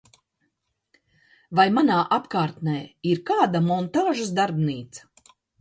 Vai 1.59 1.67
manā 1.75 1.99
apkārtnē 2.19 2.75
ir 3.13 3.23
kāda 3.31 3.65
montāžas 3.71 4.37
darbnīca? 4.41 5.09